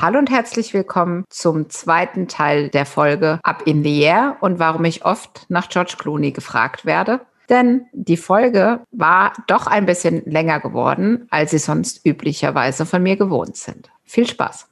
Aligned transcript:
Hallo 0.00 0.18
und 0.18 0.30
herzlich 0.30 0.72
willkommen 0.72 1.26
zum 1.28 1.68
zweiten 1.68 2.26
Teil 2.26 2.70
der 2.70 2.86
Folge 2.86 3.38
Up 3.42 3.66
in 3.66 3.82
the 3.84 4.00
Air 4.00 4.38
und 4.40 4.58
warum 4.58 4.86
ich 4.86 5.04
oft 5.04 5.44
nach 5.50 5.68
George 5.68 5.96
Clooney 5.98 6.32
gefragt 6.32 6.86
werde. 6.86 7.20
Denn 7.50 7.84
die 7.92 8.16
Folge 8.16 8.80
war 8.92 9.34
doch 9.46 9.66
ein 9.66 9.84
bisschen 9.84 10.22
länger 10.24 10.58
geworden, 10.58 11.26
als 11.28 11.50
Sie 11.50 11.58
sonst 11.58 12.06
üblicherweise 12.06 12.86
von 12.86 13.02
mir 13.02 13.16
gewohnt 13.16 13.58
sind. 13.58 13.90
Viel 14.04 14.26
Spaß. 14.26 14.68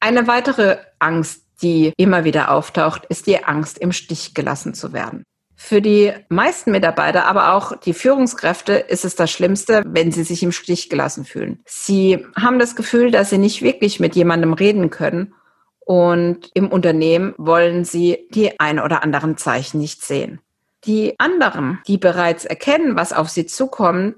Eine 0.00 0.26
weitere 0.26 0.78
Angst, 0.98 1.44
die 1.60 1.92
immer 1.98 2.24
wieder 2.24 2.52
auftaucht, 2.52 3.04
ist 3.10 3.26
die 3.26 3.44
Angst, 3.44 3.76
im 3.76 3.92
Stich 3.92 4.32
gelassen 4.32 4.72
zu 4.72 4.94
werden. 4.94 5.24
Für 5.58 5.80
die 5.80 6.12
meisten 6.28 6.70
Mitarbeiter, 6.70 7.24
aber 7.24 7.54
auch 7.54 7.76
die 7.76 7.94
Führungskräfte 7.94 8.74
ist 8.74 9.06
es 9.06 9.16
das 9.16 9.30
Schlimmste, 9.30 9.82
wenn 9.86 10.12
sie 10.12 10.22
sich 10.22 10.42
im 10.42 10.52
Stich 10.52 10.90
gelassen 10.90 11.24
fühlen. 11.24 11.60
Sie 11.64 12.24
haben 12.36 12.58
das 12.58 12.76
Gefühl, 12.76 13.10
dass 13.10 13.30
sie 13.30 13.38
nicht 13.38 13.62
wirklich 13.62 13.98
mit 13.98 14.14
jemandem 14.14 14.52
reden 14.52 14.90
können 14.90 15.34
und 15.80 16.50
im 16.52 16.68
Unternehmen 16.68 17.34
wollen 17.38 17.86
sie 17.86 18.28
die 18.30 18.60
ein 18.60 18.78
oder 18.78 19.02
anderen 19.02 19.38
Zeichen 19.38 19.78
nicht 19.80 20.04
sehen. 20.04 20.40
Die 20.84 21.18
anderen, 21.18 21.80
die 21.86 21.96
bereits 21.96 22.44
erkennen, 22.44 22.94
was 22.94 23.14
auf 23.14 23.30
sie 23.30 23.46
zukommt, 23.46 24.16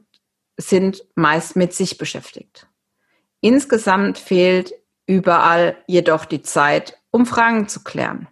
sind 0.56 1.04
meist 1.14 1.54
mit 1.54 1.72
sich 1.72 1.98
beschäftigt. 1.98 2.66
Insgesamt 3.40 4.18
fehlt 4.18 4.74
überall 5.06 5.76
jedoch 5.86 6.24
die 6.24 6.42
Zeit, 6.42 6.98
um 7.12 7.26
Fragen 7.26 7.68
zu 7.68 7.84
klären 7.84 8.26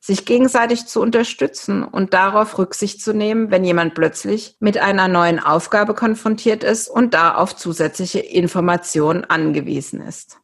sich 0.00 0.24
gegenseitig 0.24 0.86
zu 0.86 1.00
unterstützen 1.00 1.84
und 1.84 2.14
darauf 2.14 2.58
Rücksicht 2.58 3.02
zu 3.02 3.12
nehmen, 3.12 3.50
wenn 3.50 3.64
jemand 3.64 3.94
plötzlich 3.94 4.56
mit 4.58 4.78
einer 4.78 5.08
neuen 5.08 5.38
Aufgabe 5.38 5.94
konfrontiert 5.94 6.64
ist 6.64 6.88
und 6.88 7.12
da 7.12 7.34
auf 7.34 7.54
zusätzliche 7.54 8.20
Informationen 8.20 9.24
angewiesen 9.24 10.00
ist. 10.00 10.38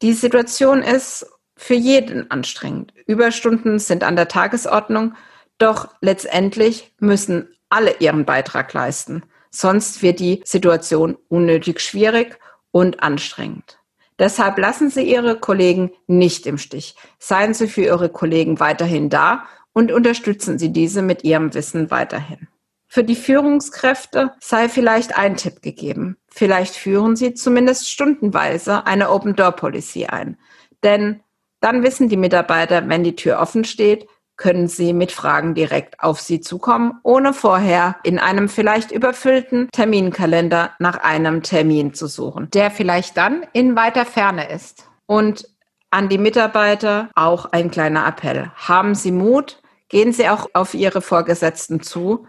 Die 0.00 0.14
Situation 0.14 0.82
ist 0.82 1.26
für 1.56 1.74
jeden 1.74 2.30
anstrengend. 2.30 2.92
Überstunden 3.06 3.78
sind 3.78 4.04
an 4.04 4.16
der 4.16 4.28
Tagesordnung, 4.28 5.14
doch 5.58 5.88
letztendlich 6.00 6.94
müssen 6.98 7.54
alle 7.68 7.98
ihren 7.98 8.24
Beitrag 8.24 8.72
leisten. 8.72 9.22
Sonst 9.50 10.02
wird 10.02 10.18
die 10.18 10.42
Situation 10.44 11.16
unnötig 11.28 11.80
schwierig 11.80 12.38
und 12.70 13.02
anstrengend. 13.02 13.78
Deshalb 14.18 14.58
lassen 14.58 14.90
Sie 14.90 15.02
Ihre 15.02 15.38
Kollegen 15.38 15.90
nicht 16.06 16.46
im 16.46 16.58
Stich. 16.58 16.94
Seien 17.18 17.54
Sie 17.54 17.66
für 17.66 17.82
Ihre 17.82 18.08
Kollegen 18.08 18.60
weiterhin 18.60 19.10
da 19.10 19.44
und 19.72 19.90
unterstützen 19.90 20.58
Sie 20.58 20.72
diese 20.72 21.02
mit 21.02 21.24
Ihrem 21.24 21.52
Wissen 21.54 21.90
weiterhin. 21.90 22.48
Für 22.86 23.02
die 23.02 23.16
Führungskräfte 23.16 24.32
sei 24.38 24.68
vielleicht 24.68 25.18
ein 25.18 25.36
Tipp 25.36 25.62
gegeben. 25.62 26.16
Vielleicht 26.28 26.76
führen 26.76 27.16
Sie 27.16 27.34
zumindest 27.34 27.90
stundenweise 27.90 28.86
eine 28.86 29.10
Open 29.10 29.34
Door 29.34 29.52
Policy 29.52 30.06
ein. 30.06 30.38
Denn 30.84 31.20
dann 31.60 31.82
wissen 31.82 32.08
die 32.08 32.16
Mitarbeiter, 32.16 32.88
wenn 32.88 33.02
die 33.02 33.16
Tür 33.16 33.40
offen 33.40 33.64
steht, 33.64 34.06
können 34.36 34.66
Sie 34.66 34.92
mit 34.92 35.12
Fragen 35.12 35.54
direkt 35.54 36.00
auf 36.00 36.20
Sie 36.20 36.40
zukommen, 36.40 36.98
ohne 37.02 37.32
vorher 37.32 37.96
in 38.02 38.18
einem 38.18 38.48
vielleicht 38.48 38.90
überfüllten 38.90 39.68
Terminkalender 39.72 40.72
nach 40.78 40.96
einem 40.96 41.42
Termin 41.42 41.94
zu 41.94 42.06
suchen, 42.06 42.48
der 42.52 42.70
vielleicht 42.70 43.16
dann 43.16 43.46
in 43.52 43.76
weiter 43.76 44.04
Ferne 44.04 44.50
ist. 44.50 44.88
Und 45.06 45.46
an 45.90 46.08
die 46.08 46.18
Mitarbeiter 46.18 47.08
auch 47.14 47.46
ein 47.52 47.70
kleiner 47.70 48.06
Appell. 48.06 48.50
Haben 48.56 48.96
Sie 48.96 49.12
Mut, 49.12 49.62
gehen 49.88 50.12
Sie 50.12 50.28
auch 50.28 50.48
auf 50.52 50.74
Ihre 50.74 51.00
Vorgesetzten 51.00 51.80
zu. 51.82 52.26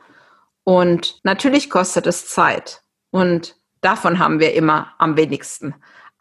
Und 0.64 1.20
natürlich 1.24 1.72
kostet 1.72 2.06
es 2.06 2.28
Zeit. 2.28 2.82
Und 3.10 3.56
davon 3.82 4.20
haben 4.20 4.40
wir 4.40 4.54
immer 4.54 4.94
am 5.00 5.18
wenigsten. 5.18 5.74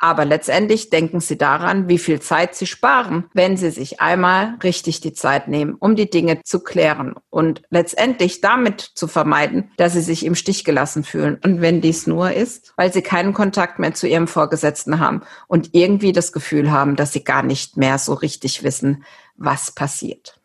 Aber 0.05 0.27
letztendlich 0.27 0.91
denken 0.91 1.21
Sie 1.21 1.39
daran, 1.39 1.89
wie 1.89 1.97
viel 1.97 2.21
Zeit 2.21 2.55
Sie 2.55 2.67
sparen, 2.67 3.25
wenn 3.33 3.57
Sie 3.57 3.71
sich 3.71 4.03
einmal 4.03 4.57
richtig 4.63 5.01
die 5.01 5.15
Zeit 5.15 5.49
nehmen, 5.49 5.77
um 5.79 5.97
die 5.97 6.11
Dinge 6.11 6.43
zu 6.43 6.61
klären 6.61 7.15
und 7.31 7.63
letztendlich 7.71 8.43
damit 8.43 8.83
zu 8.83 9.09
vermeiden, 9.09 9.71
dass 9.79 9.95
Sie 9.95 10.03
sich 10.03 10.27
im 10.27 10.35
Stich 10.35 10.67
gelassen 10.67 11.05
fühlen. 11.05 11.41
Und 11.43 11.63
wenn 11.63 11.81
dies 11.81 12.07
nur 12.07 12.33
ist, 12.33 12.75
weil 12.77 12.93
Sie 12.93 13.01
keinen 13.01 13.33
Kontakt 13.33 13.79
mehr 13.79 13.95
zu 13.95 14.07
Ihrem 14.07 14.29
Vorgesetzten 14.29 15.01
haben 15.01 15.23
und 15.49 15.71
irgendwie 15.73 16.13
das 16.13 16.33
Gefühl 16.33 16.71
haben, 16.71 16.97
dass 16.97 17.15
Sie 17.15 17.25
gar 17.25 17.43
nicht 17.43 17.79
mehr 17.79 17.97
so 17.97 18.13
richtig 18.13 18.63
wissen, 18.63 19.05
was 19.37 19.71
passiert. 19.73 20.39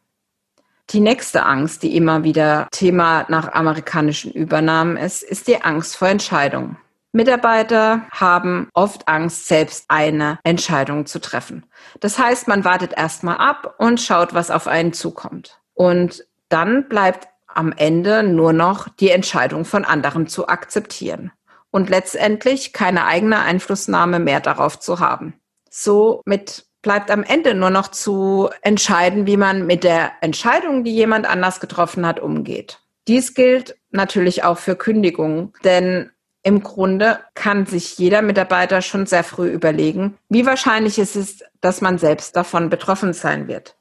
Die 0.91 1.01
nächste 1.01 1.45
Angst, 1.45 1.83
die 1.83 1.97
immer 1.97 2.23
wieder 2.23 2.69
Thema 2.71 3.25
nach 3.27 3.51
amerikanischen 3.51 4.31
Übernahmen 4.31 4.95
ist, 4.95 5.21
ist 5.21 5.49
die 5.49 5.61
Angst 5.61 5.97
vor 5.97 6.07
Entscheidungen. 6.07 6.77
Mitarbeiter 7.11 8.07
haben 8.11 8.69
oft 8.73 9.07
Angst, 9.07 9.47
selbst 9.47 9.85
eine 9.87 10.39
Entscheidung 10.43 11.05
zu 11.07 11.19
treffen. 11.19 11.65
Das 11.99 12.19
heißt, 12.19 12.47
man 12.47 12.65
wartet 12.65 12.93
erstmal 12.95 13.37
ab 13.37 13.75
und 13.79 13.99
schaut, 13.99 14.33
was 14.33 14.51
auf 14.51 14.67
einen 14.67 14.93
zukommt. 14.93 15.59
Und 15.73 16.25
dann 16.49 16.87
bleibt 16.87 17.27
am 17.47 17.73
Ende 17.75 18.21
nur 18.23 18.53
noch 18.53 18.89
die 18.89 19.09
Entscheidung 19.09 19.65
von 19.65 19.85
anderen 19.85 20.27
zu 20.27 20.47
akzeptieren 20.47 21.31
und 21.71 21.89
letztendlich 21.89 22.73
keine 22.73 23.05
eigene 23.05 23.39
Einflussnahme 23.39 24.19
mehr 24.19 24.39
darauf 24.39 24.79
zu 24.79 24.99
haben. 24.99 25.33
Somit 25.69 26.65
bleibt 26.81 27.11
am 27.11 27.23
Ende 27.23 27.55
nur 27.55 27.69
noch 27.69 27.89
zu 27.89 28.49
entscheiden, 28.61 29.27
wie 29.27 29.37
man 29.37 29.65
mit 29.65 29.83
der 29.83 30.11
Entscheidung, 30.21 30.83
die 30.83 30.93
jemand 30.93 31.29
anders 31.29 31.59
getroffen 31.59 32.05
hat, 32.05 32.19
umgeht. 32.19 32.79
Dies 33.07 33.33
gilt 33.33 33.75
natürlich 33.91 34.43
auch 34.43 34.57
für 34.57 34.75
Kündigungen, 34.75 35.53
denn 35.63 36.11
im 36.43 36.63
Grunde 36.63 37.19
kann 37.33 37.65
sich 37.65 37.97
jeder 37.97 38.21
Mitarbeiter 38.21 38.81
schon 38.81 39.05
sehr 39.05 39.23
früh 39.23 39.49
überlegen, 39.49 40.17
wie 40.29 40.45
wahrscheinlich 40.45 40.97
ist 40.97 41.15
es, 41.15 41.43
dass 41.61 41.81
man 41.81 41.97
selbst 41.97 42.35
davon 42.35 42.69
betroffen 42.69 43.13
sein 43.13 43.47
wird. 43.47 43.75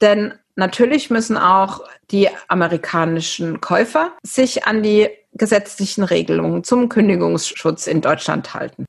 Denn 0.00 0.34
natürlich 0.56 1.10
müssen 1.10 1.36
auch 1.36 1.82
die 2.10 2.28
amerikanischen 2.48 3.60
Käufer 3.60 4.12
sich 4.22 4.66
an 4.66 4.82
die 4.82 5.10
gesetzlichen 5.32 6.02
Regelungen 6.02 6.64
zum 6.64 6.88
Kündigungsschutz 6.88 7.86
in 7.86 8.00
Deutschland 8.00 8.54
halten. 8.54 8.86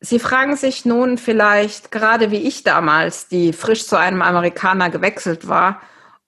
Sie 0.00 0.18
fragen 0.18 0.56
sich 0.56 0.84
nun 0.84 1.18
vielleicht, 1.18 1.90
gerade 1.90 2.30
wie 2.30 2.46
ich 2.46 2.62
damals, 2.62 3.28
die 3.28 3.52
frisch 3.52 3.86
zu 3.86 3.96
einem 3.96 4.22
Amerikaner 4.22 4.90
gewechselt 4.90 5.48
war 5.48 5.80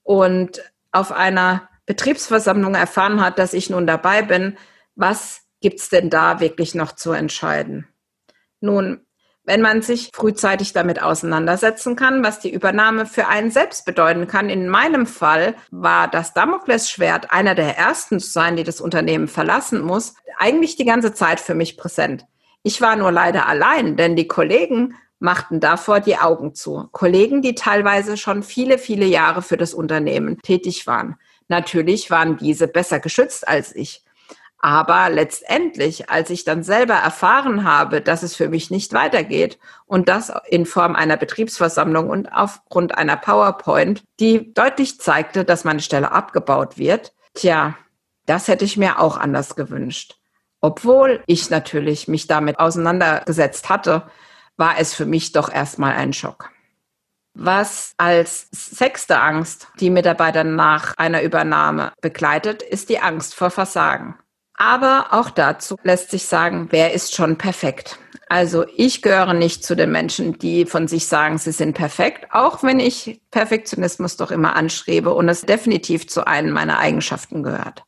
und 0.02 0.62
auf 0.92 1.12
einer 1.12 1.68
Betriebsversammlung 1.84 2.74
erfahren 2.74 3.20
hat, 3.20 3.38
dass 3.38 3.52
ich 3.52 3.68
nun 3.70 3.86
dabei 3.86 4.22
bin, 4.22 4.56
was 4.94 5.45
gibt 5.66 5.80
es 5.80 5.88
denn 5.88 6.10
da 6.10 6.38
wirklich 6.38 6.76
noch 6.76 6.92
zu 6.92 7.10
entscheiden? 7.10 7.88
Nun, 8.60 9.00
wenn 9.42 9.60
man 9.60 9.82
sich 9.82 10.12
frühzeitig 10.14 10.72
damit 10.72 11.02
auseinandersetzen 11.02 11.96
kann, 11.96 12.22
was 12.22 12.38
die 12.38 12.52
Übernahme 12.52 13.04
für 13.04 13.26
einen 13.26 13.50
selbst 13.50 13.84
bedeuten 13.84 14.28
kann. 14.28 14.48
In 14.48 14.68
meinem 14.68 15.08
Fall 15.08 15.56
war 15.72 16.06
das 16.06 16.34
Damoklesschwert, 16.34 17.32
einer 17.32 17.56
der 17.56 17.76
ersten 17.76 18.20
zu 18.20 18.30
sein, 18.30 18.54
die 18.54 18.62
das 18.62 18.80
Unternehmen 18.80 19.26
verlassen 19.26 19.80
muss, 19.80 20.14
eigentlich 20.38 20.76
die 20.76 20.84
ganze 20.84 21.12
Zeit 21.12 21.40
für 21.40 21.56
mich 21.56 21.76
präsent. 21.76 22.26
Ich 22.62 22.80
war 22.80 22.94
nur 22.94 23.10
leider 23.10 23.48
allein, 23.48 23.96
denn 23.96 24.14
die 24.14 24.28
Kollegen 24.28 24.94
machten 25.18 25.58
davor 25.58 25.98
die 25.98 26.16
Augen 26.16 26.54
zu. 26.54 26.88
Kollegen, 26.92 27.42
die 27.42 27.56
teilweise 27.56 28.16
schon 28.16 28.44
viele, 28.44 28.78
viele 28.78 29.06
Jahre 29.06 29.42
für 29.42 29.56
das 29.56 29.74
Unternehmen 29.74 30.40
tätig 30.42 30.86
waren. 30.86 31.16
Natürlich 31.48 32.08
waren 32.12 32.36
diese 32.36 32.68
besser 32.68 33.00
geschützt 33.00 33.48
als 33.48 33.74
ich. 33.74 34.05
Aber 34.58 35.10
letztendlich, 35.10 36.10
als 36.10 36.30
ich 36.30 36.44
dann 36.44 36.62
selber 36.62 36.94
erfahren 36.94 37.64
habe, 37.64 38.00
dass 38.00 38.22
es 38.22 38.34
für 38.34 38.48
mich 38.48 38.70
nicht 38.70 38.92
weitergeht 38.92 39.58
und 39.84 40.08
das 40.08 40.32
in 40.48 40.66
Form 40.66 40.96
einer 40.96 41.16
Betriebsversammlung 41.16 42.08
und 42.08 42.32
aufgrund 42.32 42.96
einer 42.96 43.16
PowerPoint, 43.16 44.02
die 44.18 44.54
deutlich 44.54 44.98
zeigte, 45.00 45.44
dass 45.44 45.64
meine 45.64 45.82
Stelle 45.82 46.10
abgebaut 46.10 46.78
wird, 46.78 47.12
tja, 47.34 47.76
das 48.24 48.48
hätte 48.48 48.64
ich 48.64 48.76
mir 48.76 48.98
auch 48.98 49.16
anders 49.16 49.56
gewünscht. 49.56 50.18
Obwohl 50.60 51.22
ich 51.26 51.50
natürlich 51.50 52.08
mich 52.08 52.26
damit 52.26 52.58
auseinandergesetzt 52.58 53.68
hatte, 53.68 54.10
war 54.56 54.78
es 54.78 54.94
für 54.94 55.06
mich 55.06 55.32
doch 55.32 55.52
erstmal 55.52 55.94
ein 55.94 56.12
Schock. 56.12 56.50
Was 57.34 57.92
als 57.98 58.48
sechste 58.50 59.20
Angst 59.20 59.68
die 59.78 59.90
Mitarbeiter 59.90 60.42
nach 60.42 60.94
einer 60.96 61.22
Übernahme 61.22 61.92
begleitet, 62.00 62.62
ist 62.62 62.88
die 62.88 62.98
Angst 62.98 63.34
vor 63.34 63.50
Versagen. 63.50 64.16
Aber 64.56 65.08
auch 65.10 65.30
dazu 65.30 65.76
lässt 65.82 66.10
sich 66.10 66.24
sagen, 66.24 66.68
wer 66.70 66.92
ist 66.92 67.14
schon 67.14 67.36
perfekt? 67.36 67.98
Also 68.28 68.64
ich 68.74 69.02
gehöre 69.02 69.34
nicht 69.34 69.64
zu 69.64 69.76
den 69.76 69.92
Menschen, 69.92 70.38
die 70.38 70.66
von 70.66 70.88
sich 70.88 71.06
sagen, 71.06 71.38
sie 71.38 71.52
sind 71.52 71.74
perfekt, 71.74 72.26
auch 72.32 72.62
wenn 72.62 72.80
ich 72.80 73.20
Perfektionismus 73.30 74.16
doch 74.16 74.30
immer 74.32 74.56
anstrebe 74.56 75.14
und 75.14 75.28
es 75.28 75.42
definitiv 75.42 76.08
zu 76.08 76.26
einem 76.26 76.50
meiner 76.52 76.78
Eigenschaften 76.78 77.42
gehört. 77.42 77.84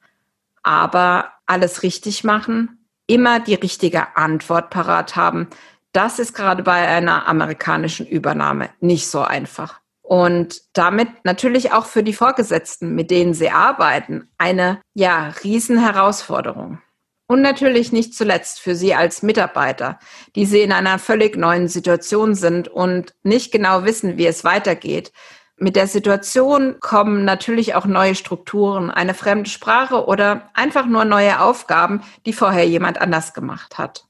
Aber 0.62 1.32
alles 1.46 1.82
richtig 1.82 2.22
machen, 2.22 2.86
immer 3.06 3.40
die 3.40 3.54
richtige 3.54 4.16
Antwort 4.16 4.70
parat 4.70 5.16
haben, 5.16 5.48
das 5.92 6.18
ist 6.18 6.34
gerade 6.34 6.62
bei 6.62 6.86
einer 6.86 7.26
amerikanischen 7.26 8.06
Übernahme 8.06 8.68
nicht 8.80 9.08
so 9.08 9.22
einfach. 9.22 9.80
Und 10.08 10.62
damit 10.72 11.08
natürlich 11.24 11.72
auch 11.72 11.84
für 11.84 12.02
die 12.02 12.14
Vorgesetzten, 12.14 12.94
mit 12.94 13.10
denen 13.10 13.34
sie 13.34 13.50
arbeiten, 13.50 14.30
eine 14.38 14.80
ja, 14.94 15.34
Riesenherausforderung. 15.44 16.80
Und 17.26 17.42
natürlich 17.42 17.92
nicht 17.92 18.14
zuletzt 18.14 18.58
für 18.58 18.74
Sie 18.74 18.94
als 18.94 19.22
Mitarbeiter, 19.22 19.98
die 20.34 20.46
Sie 20.46 20.62
in 20.62 20.72
einer 20.72 20.98
völlig 20.98 21.36
neuen 21.36 21.68
Situation 21.68 22.34
sind 22.34 22.68
und 22.68 23.12
nicht 23.22 23.52
genau 23.52 23.84
wissen, 23.84 24.16
wie 24.16 24.26
es 24.26 24.44
weitergeht. 24.44 25.12
Mit 25.58 25.76
der 25.76 25.86
Situation 25.86 26.80
kommen 26.80 27.26
natürlich 27.26 27.74
auch 27.74 27.84
neue 27.84 28.14
Strukturen, 28.14 28.90
eine 28.90 29.12
fremde 29.12 29.50
Sprache 29.50 30.06
oder 30.06 30.48
einfach 30.54 30.86
nur 30.86 31.04
neue 31.04 31.38
Aufgaben, 31.42 32.00
die 32.24 32.32
vorher 32.32 32.66
jemand 32.66 32.98
anders 32.98 33.34
gemacht 33.34 33.76
hat. 33.76 34.07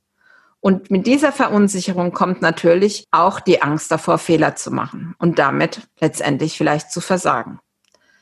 Und 0.61 0.91
mit 0.91 1.07
dieser 1.07 1.33
Verunsicherung 1.33 2.13
kommt 2.13 2.43
natürlich 2.43 3.07
auch 3.11 3.41
die 3.41 3.63
Angst 3.63 3.91
davor, 3.93 4.19
Fehler 4.19 4.57
zu 4.57 4.71
machen 4.71 5.15
und 5.19 5.39
damit 5.39 5.83
letztendlich 6.01 6.57
vielleicht 6.57 6.91
zu 6.91 7.01
versagen. 7.01 7.61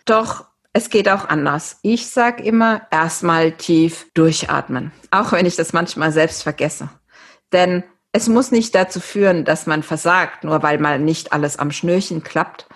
Doch 0.05 0.45
es 0.73 0.91
geht 0.91 1.09
auch 1.09 1.27
anders. 1.27 1.79
Ich 1.81 2.09
sage 2.09 2.43
immer, 2.43 2.83
erstmal 2.91 3.53
tief 3.53 4.11
durchatmen, 4.13 4.93
auch 5.11 5.33
wenn 5.33 5.47
ich 5.47 5.57
das 5.57 5.73
manchmal 5.73 6.13
selbst 6.13 6.43
vergesse. 6.43 6.91
Denn 7.53 7.83
es 8.13 8.29
muss 8.29 8.51
nicht 8.51 8.75
dazu 8.75 9.01
führen, 9.01 9.47
dass 9.47 9.67
man 9.67 9.83
versagt, 9.83 10.45
nur 10.45 10.63
weil 10.63 10.79
mal 10.79 10.99
nicht 10.99 11.33
alles 11.33 11.59
am 11.59 11.71
Schnürchen 11.71 12.23
klappt. 12.23 12.67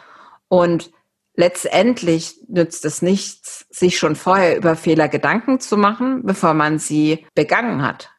Und 0.49 0.91
letztendlich 1.35 2.37
nützt 2.49 2.87
es 2.87 3.03
nichts, 3.03 3.67
sich 3.69 3.99
schon 3.99 4.17
vorher 4.17 4.57
über 4.57 4.77
Fehler 4.77 5.09
Gedanken 5.09 5.61
zu 5.61 5.77
machen, 5.77 6.23
bevor 6.25 6.55
man 6.55 6.79
sie 6.79 7.27
begangen 7.35 7.83
hat. 7.83 8.11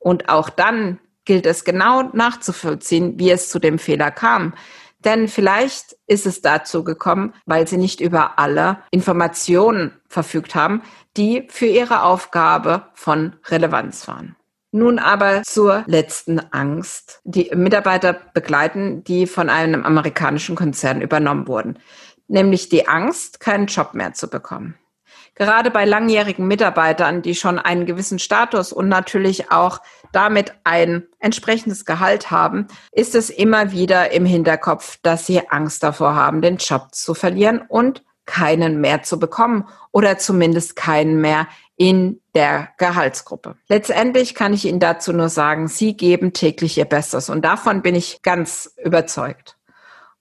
Und 0.00 0.28
auch 0.28 0.50
dann 0.50 0.98
gilt 1.24 1.46
es 1.46 1.64
genau 1.64 2.02
nachzuvollziehen, 2.12 3.18
wie 3.18 3.30
es 3.30 3.48
zu 3.48 3.60
dem 3.60 3.78
Fehler 3.78 4.10
kam. 4.10 4.54
Denn 5.04 5.28
vielleicht 5.28 5.96
ist 6.06 6.26
es 6.26 6.42
dazu 6.42 6.84
gekommen, 6.84 7.34
weil 7.46 7.68
sie 7.68 7.76
nicht 7.76 8.00
über 8.00 8.38
alle 8.38 8.78
Informationen 8.90 9.92
verfügt 10.08 10.54
haben, 10.54 10.82
die 11.16 11.46
für 11.48 11.66
ihre 11.66 12.02
Aufgabe 12.02 12.86
von 12.94 13.36
Relevanz 13.46 14.08
waren. 14.08 14.36
Nun 14.72 14.98
aber 14.98 15.42
zur 15.42 15.82
letzten 15.86 16.38
Angst, 16.52 17.20
die 17.24 17.50
Mitarbeiter 17.54 18.12
begleiten, 18.12 19.02
die 19.02 19.26
von 19.26 19.48
einem 19.48 19.84
amerikanischen 19.84 20.54
Konzern 20.54 21.00
übernommen 21.00 21.48
wurden, 21.48 21.78
nämlich 22.28 22.68
die 22.68 22.86
Angst, 22.86 23.40
keinen 23.40 23.66
Job 23.66 23.94
mehr 23.94 24.12
zu 24.12 24.28
bekommen. 24.28 24.76
Gerade 25.34 25.70
bei 25.70 25.84
langjährigen 25.84 26.46
Mitarbeitern, 26.46 27.22
die 27.22 27.34
schon 27.34 27.58
einen 27.58 27.86
gewissen 27.86 28.18
Status 28.18 28.72
und 28.72 28.88
natürlich 28.88 29.50
auch 29.50 29.80
damit 30.12 30.52
ein 30.64 31.06
entsprechendes 31.18 31.84
Gehalt 31.84 32.30
haben, 32.30 32.66
ist 32.92 33.14
es 33.14 33.30
immer 33.30 33.72
wieder 33.72 34.12
im 34.12 34.26
Hinterkopf, 34.26 34.98
dass 35.02 35.26
sie 35.26 35.48
Angst 35.50 35.82
davor 35.82 36.14
haben, 36.14 36.42
den 36.42 36.56
Job 36.56 36.88
zu 36.92 37.14
verlieren 37.14 37.62
und 37.68 38.02
keinen 38.26 38.80
mehr 38.80 39.02
zu 39.02 39.18
bekommen 39.18 39.66
oder 39.92 40.18
zumindest 40.18 40.76
keinen 40.76 41.20
mehr 41.20 41.48
in 41.76 42.20
der 42.34 42.68
Gehaltsgruppe. 42.76 43.56
Letztendlich 43.68 44.34
kann 44.34 44.52
ich 44.52 44.66
Ihnen 44.66 44.80
dazu 44.80 45.12
nur 45.12 45.30
sagen, 45.30 45.66
Sie 45.66 45.96
geben 45.96 46.32
täglich 46.32 46.76
Ihr 46.76 46.84
Bestes 46.84 47.30
und 47.30 47.42
davon 47.44 47.82
bin 47.82 47.94
ich 47.94 48.20
ganz 48.22 48.74
überzeugt. 48.84 49.56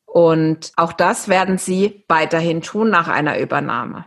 Und 0.05 0.71
auch 0.75 0.93
das 0.93 1.27
werden 1.27 1.57
Sie 1.57 2.03
weiterhin 2.07 2.61
tun 2.61 2.89
nach 2.89 3.07
einer 3.07 3.37
Übernahme. 3.39 4.05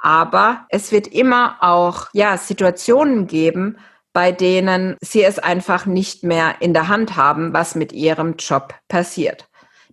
Aber 0.00 0.66
es 0.70 0.92
wird 0.92 1.06
immer 1.06 1.56
auch, 1.60 2.08
ja, 2.12 2.36
Situationen 2.36 3.26
geben, 3.26 3.76
bei 4.12 4.32
denen 4.32 4.96
sie 5.00 5.22
es 5.22 5.38
einfach 5.38 5.86
nicht 5.86 6.24
mehr 6.24 6.56
in 6.60 6.74
der 6.74 6.88
Hand 6.88 7.16
haben, 7.16 7.52
was 7.52 7.74
mit 7.74 7.92
ihrem 7.92 8.36
Job 8.36 8.74
passiert. 8.88 9.48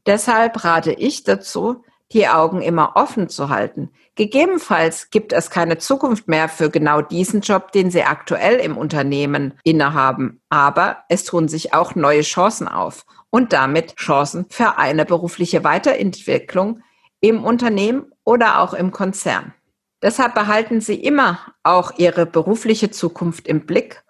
Deshalb 0.06 0.64
rate 0.64 0.94
ich 0.94 1.24
dazu, 1.24 1.84
die 2.14 2.28
Augen 2.28 2.62
immer 2.62 2.94
offen 2.96 3.28
zu 3.28 3.50
halten. 3.50 3.92
Gegebenenfalls 4.16 5.10
gibt 5.10 5.34
es 5.34 5.50
keine 5.50 5.78
Zukunft 5.78 6.28
mehr 6.28 6.48
für 6.48 6.70
genau 6.70 7.02
diesen 7.02 7.42
Job, 7.42 7.72
den 7.74 7.92
Sie 7.92 8.04
aktuell 8.04 8.56
im 8.60 8.78
Unternehmen 8.78 9.54
innehaben. 9.64 10.42
Aber 10.50 11.04
es 11.10 11.26
tun 11.26 11.50
sich 11.50 11.74
auch 11.74 11.96
neue 11.96 12.22
Chancen 12.22 12.68
auf 12.68 13.06
und 13.30 13.52
damit 13.54 13.98
Chancen 13.98 14.46
für 14.50 14.78
eine 14.78 15.06
berufliche 15.06 15.64
Weiterentwicklung 15.64 16.82
im 17.20 17.44
Unternehmen 17.44 18.12
oder 18.24 18.62
auch 18.62 18.74
im 18.74 18.92
Konzern. 18.92 19.54
Deshalb 20.02 20.36
behalten 20.36 20.82
Sie 20.82 20.96
immer 20.96 21.40
auch 21.64 21.98
Ihre 21.98 22.26
berufliche 22.26 22.92
Zukunft 22.92 23.48
im 23.48 23.66
Blick 23.66 24.04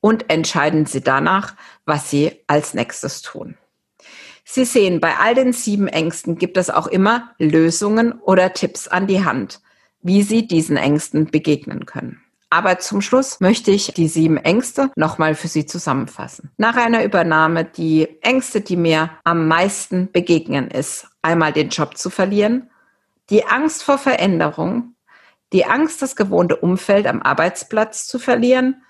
und 0.00 0.30
entscheiden 0.30 0.86
Sie 0.86 1.00
danach, 1.00 1.54
was 1.84 2.10
Sie 2.10 2.42
als 2.46 2.74
nächstes 2.74 3.22
tun. 3.22 3.56
Sie 4.44 4.64
sehen, 4.64 5.00
bei 5.00 5.16
all 5.16 5.34
den 5.34 5.52
sieben 5.52 5.88
Ängsten 5.88 6.38
gibt 6.38 6.56
es 6.56 6.70
auch 6.70 6.86
immer 6.86 7.34
Lösungen 7.38 8.12
oder 8.12 8.54
Tipps 8.54 8.88
an 8.88 9.06
die 9.06 9.24
Hand, 9.24 9.60
wie 10.00 10.22
Sie 10.22 10.46
diesen 10.46 10.76
Ängsten 10.76 11.26
begegnen 11.26 11.86
können. 11.86 12.22
Aber 12.50 12.78
zum 12.78 13.02
Schluss 13.02 13.40
möchte 13.40 13.70
ich 13.70 13.92
die 13.92 14.08
sieben 14.08 14.38
Ängste 14.38 14.90
nochmal 14.96 15.34
für 15.34 15.48
Sie 15.48 15.66
zusammenfassen. 15.66 16.50
Nach 16.56 16.76
einer 16.76 17.04
Übernahme 17.04 17.64
die 17.64 18.08
Ängste, 18.22 18.62
die 18.62 18.76
mir 18.76 19.10
am 19.22 19.48
meisten 19.48 20.10
begegnen, 20.10 20.70
ist 20.70 21.06
einmal 21.20 21.52
den 21.52 21.68
Job 21.68 21.98
zu 21.98 22.08
verlieren, 22.08 22.70
die 23.28 23.44
Angst 23.44 23.82
vor 23.82 23.98
Veränderung, 23.98 24.94
die 25.52 25.64
Angst, 25.64 26.02
das 26.02 26.16
gewohnte 26.16 26.56
Umfeld 26.56 27.06
am 27.06 27.22
Arbeitsplatz 27.22 28.06
zu 28.06 28.18
verlieren, 28.18 28.82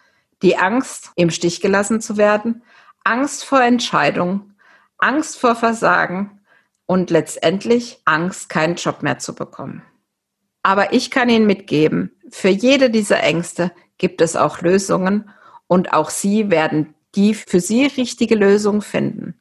die 0.42 0.56
Angst, 0.56 1.10
im 1.16 1.30
Stich 1.30 1.60
gelassen 1.60 2.00
zu 2.00 2.16
werden, 2.16 2.62
Angst 3.04 3.44
vor 3.44 3.60
Entscheidung, 3.60 4.54
Angst 4.98 5.38
vor 5.38 5.54
Versagen 5.54 6.40
und 6.86 7.10
letztendlich 7.10 8.00
Angst, 8.04 8.48
keinen 8.48 8.76
Job 8.76 9.02
mehr 9.02 9.18
zu 9.18 9.34
bekommen. 9.34 9.82
Aber 10.62 10.92
ich 10.92 11.10
kann 11.10 11.28
Ihnen 11.28 11.46
mitgeben, 11.46 12.12
für 12.30 12.48
jede 12.48 12.90
dieser 12.90 13.22
Ängste 13.22 13.72
gibt 13.96 14.20
es 14.20 14.36
auch 14.36 14.60
Lösungen 14.60 15.30
und 15.66 15.92
auch 15.92 16.10
Sie 16.10 16.50
werden 16.50 16.94
die 17.14 17.34
für 17.34 17.60
Sie 17.60 17.86
richtige 17.86 18.34
Lösung 18.34 18.82
finden. 18.82 19.40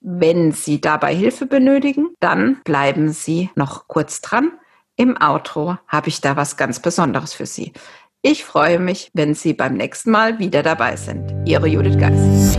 Wenn 0.00 0.52
Sie 0.52 0.80
dabei 0.80 1.14
Hilfe 1.14 1.46
benötigen, 1.46 2.14
dann 2.20 2.60
bleiben 2.64 3.10
Sie 3.10 3.50
noch 3.54 3.86
kurz 3.86 4.20
dran. 4.20 4.52
Im 5.00 5.16
Outro 5.18 5.78
habe 5.88 6.10
ich 6.10 6.20
da 6.20 6.36
was 6.36 6.58
ganz 6.58 6.78
Besonderes 6.78 7.32
für 7.32 7.46
Sie. 7.46 7.72
Ich 8.20 8.44
freue 8.44 8.78
mich, 8.78 9.10
wenn 9.14 9.34
Sie 9.34 9.54
beim 9.54 9.72
nächsten 9.72 10.10
Mal 10.10 10.38
wieder 10.38 10.62
dabei 10.62 10.96
sind. 10.96 11.32
Ihre 11.48 11.68
Judith 11.68 11.96
Geis. 11.96 12.58